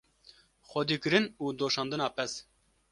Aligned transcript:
xwedîkirin 0.69 1.25
û 1.43 1.45
doşandina 1.59 2.07
pez 2.15 2.31